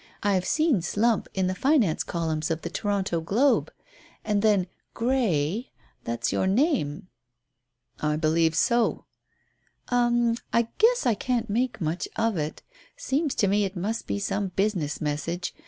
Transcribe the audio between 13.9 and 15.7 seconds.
be some business message.